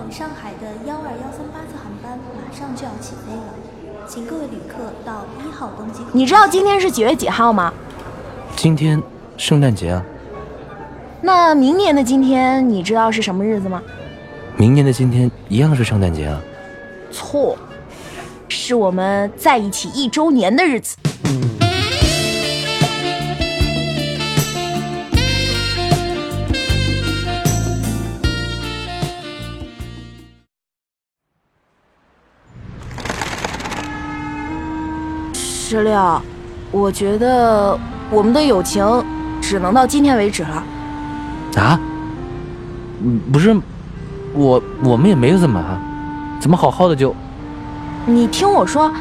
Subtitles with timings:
[0.00, 3.52] 往上海的幺二幺三八次航班马上就要起飞了，
[4.08, 6.08] 请各位旅客到一号登机口。
[6.14, 7.70] 你知道今天是几月几号吗？
[8.56, 9.02] 今天
[9.36, 10.02] 圣诞节啊，
[11.20, 13.82] 那明年的今天你知道是什么日子吗？
[14.56, 16.40] 明年的今天一样是圣诞节啊。
[17.12, 17.58] 错，
[18.48, 20.96] 是我们在一起一周年的日子。
[35.70, 36.20] 石榴，
[36.72, 37.78] 我觉得
[38.10, 38.84] 我们的友情
[39.40, 40.64] 只能到今天为止了。
[41.54, 41.78] 啊？
[43.04, 43.56] 嗯，不是，
[44.34, 45.78] 我我们也没有怎么啊，
[46.40, 47.14] 怎么好好的就……
[48.04, 48.92] 你听我说，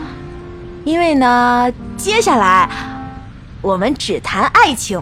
[0.83, 2.69] 因为呢，接下来
[3.63, 5.01] 我们只谈爱情。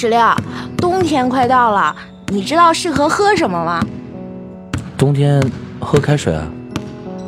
[0.00, 0.20] 石榴，
[0.76, 1.96] 冬天快到了，
[2.28, 3.84] 你知道适合喝什么吗？
[4.96, 5.42] 冬天
[5.80, 6.46] 喝开水啊？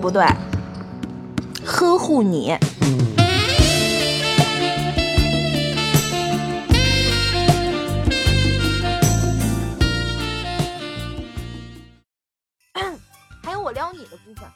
[0.00, 0.24] 不对，
[1.66, 2.56] 呵护你。
[13.42, 14.48] 还有我撩你的部分，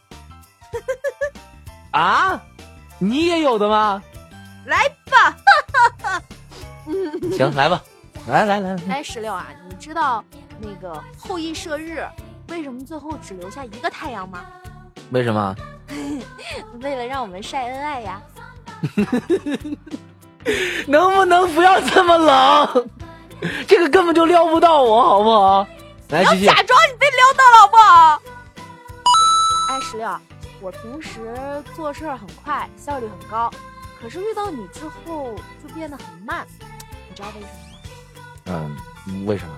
[1.91, 2.41] 啊？
[3.01, 4.01] 你也有的吗？
[4.67, 5.37] 来吧。
[7.37, 7.83] 行，来吧，
[8.29, 8.83] 来来来来。
[8.95, 10.25] 哎，石榴啊，你知道
[10.59, 12.07] 那个后羿射日
[12.49, 14.45] 为什么最后只留下一个太阳吗？
[15.11, 15.55] 为什么？
[16.81, 18.23] 为了让我们晒恩爱呀。
[20.87, 22.91] 能不能不要这么冷？
[23.67, 25.67] 这个根本就撩不到我，好不好？
[26.09, 26.55] 来，你要。
[26.55, 28.23] 假装你被撩到了，好不好？
[29.71, 30.09] 哎，石榴，
[30.61, 31.35] 我平时
[31.75, 33.51] 做事儿很快，效率很高，
[34.01, 36.47] 可是遇到你之后就变得很慢，
[37.09, 37.74] 你知道为什么吗？
[38.47, 38.77] 嗯，
[39.27, 39.53] 为什么？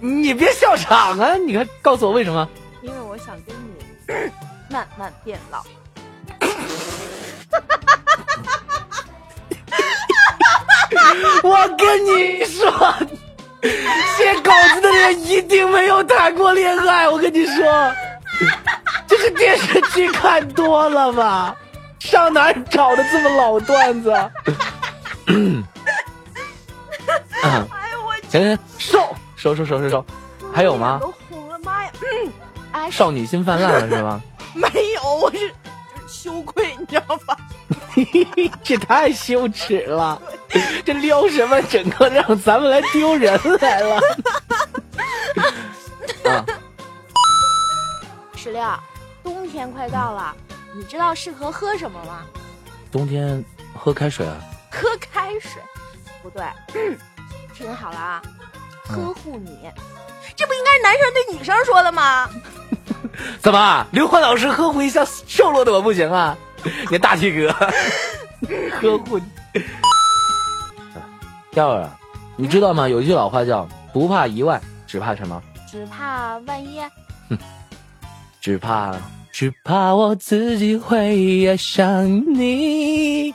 [0.00, 1.34] 你别笑场啊！
[1.36, 2.46] 你看，告诉我为什么？
[2.82, 3.70] 因为我想跟你
[4.68, 5.62] 慢慢变老。
[11.42, 12.70] 我跟你说，
[13.62, 17.08] 写稿子的人一定没有谈过恋爱。
[17.08, 17.92] 我跟你说，
[19.06, 21.56] 这是电视剧看多了吧？
[21.98, 24.12] 上哪儿找的这么老段子？
[27.70, 30.04] 哎呦我行行，收收收收收收，
[30.52, 30.98] 还有吗？
[31.00, 31.92] 都红了，妈呀！
[32.72, 34.20] 哎，少女心泛滥了是吗？
[34.54, 35.52] 没有，我是
[36.08, 37.36] 羞愧，你知道吧？
[38.62, 40.20] 这太羞耻了，
[40.84, 41.60] 这撩什么？
[41.62, 44.00] 整个让咱们来丢人来了。
[46.30, 46.44] 啊，
[48.36, 48.62] 石榴，
[49.22, 50.34] 冬天快到了，
[50.74, 52.22] 你知道适合喝什么吗？
[52.90, 53.44] 冬天
[53.76, 54.36] 喝开水啊？
[54.70, 55.62] 喝开水？
[56.22, 56.44] 不对，
[57.56, 58.22] 听好了啊，
[58.88, 59.58] 呵护你，
[60.36, 62.28] 这不应该是男生对女生说的吗？
[63.40, 66.36] 怎么，刘欢老师呵护一下瘦弱的我不行啊？
[66.90, 67.52] 你大体哥，
[68.80, 69.24] 呵护你。
[71.52, 71.96] 钓儿啊，
[72.36, 72.88] 你知道吗？
[72.88, 75.40] 有一句老话叫“不怕一万，只怕什么？
[75.70, 76.80] 只怕万一。
[77.30, 77.38] 哼
[78.40, 78.94] 只怕
[79.32, 82.04] 只怕我自己会爱上
[82.34, 83.32] 你。”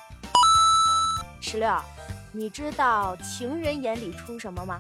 [1.40, 1.70] 石榴，
[2.32, 4.80] 你知道情人眼里出什么吗？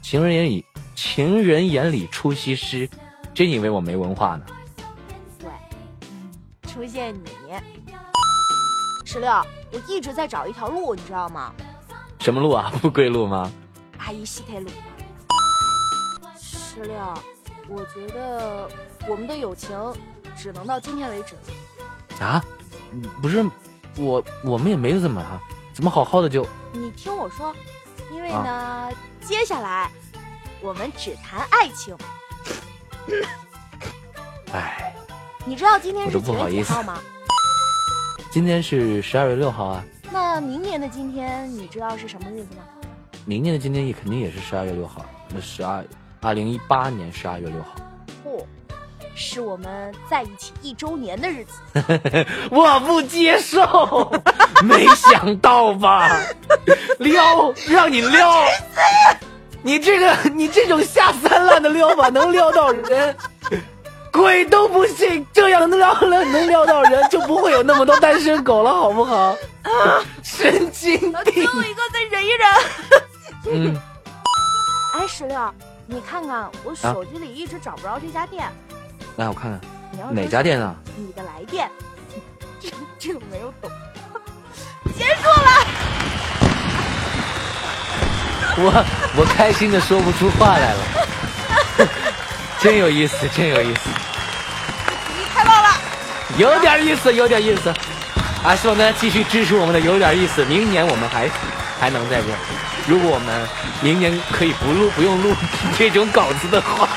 [0.00, 2.88] 情人眼里，情人眼里出西施，
[3.34, 4.46] 真以为我没文化呢？
[5.40, 5.48] 对，
[6.70, 7.30] 出现你。
[9.04, 9.28] 十六，
[9.72, 11.52] 我一直在找一条路，你知道吗？
[12.20, 12.72] 什么路啊？
[12.80, 13.50] 不归路吗？
[13.98, 14.68] 阿姨西铁路。
[16.38, 16.94] 十六，
[17.68, 18.68] 我觉得
[19.08, 19.76] 我们的友情
[20.36, 21.34] 只能到今天为止。
[22.22, 22.44] 啊？
[23.20, 23.44] 不是，
[23.96, 25.40] 我我们也没怎么啊，
[25.74, 26.46] 怎么好好的就……
[26.72, 27.52] 你听我说，
[28.12, 28.88] 因为呢，啊、
[29.20, 29.90] 接下来
[30.60, 31.96] 我们只谈爱情。
[34.52, 34.94] 哎，
[35.44, 37.00] 你知道今天是几月几号吗？
[38.30, 39.84] 今天是十二月六号啊。
[40.12, 42.62] 那明年的今天你知道是什么日子吗？
[43.24, 45.84] 明年的今天也肯定也是十二月六号，那十二
[46.20, 47.74] 二零一八年十二月六号。
[48.22, 48.46] 不，
[49.16, 51.58] 是我们在一起一周年的日子。
[52.52, 53.60] 我不接受，
[54.62, 56.08] 没想到吧？
[56.98, 58.44] 撩，让你撩，
[59.62, 63.16] 你这个你这种下三滥的撩法能撩到人？
[64.12, 69.36] 鬼都不信，这样能撩了能撩到人，就不会有那么多单身狗了，好不好？
[70.22, 71.12] 神经病！
[71.24, 72.46] 最后一个再忍一忍。
[73.50, 73.80] 嗯。
[74.92, 75.54] 哎，石榴，
[75.86, 78.48] 你看看我手机里一直找不着这家店，
[79.16, 80.76] 来，我看看哪家店啊？
[80.96, 81.68] 你的来电，
[82.60, 82.68] 这
[83.00, 83.68] 这个没有懂。
[88.56, 88.84] 我
[89.16, 90.78] 我开心的说不出话来了，
[92.60, 93.80] 真有意思，真有意思。
[95.08, 95.70] 你太棒了，
[96.36, 97.74] 有点意思，有点意思。
[98.44, 100.44] 啊，希望大家继续支持我们的有点意思。
[100.44, 101.28] 明年我们还
[101.80, 102.36] 还能在这儿。
[102.86, 103.48] 如果我们
[103.80, 105.34] 明年可以不录不用录
[105.78, 106.88] 这种稿子的话。